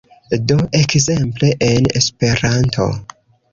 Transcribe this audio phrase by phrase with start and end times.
[0.45, 2.91] Do ekzemple en Esperanto